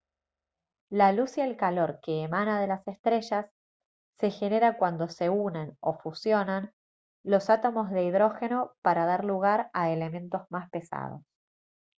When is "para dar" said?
8.81-9.23